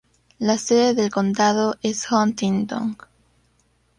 [0.39, 2.97] La sede del condado es Huntingdon.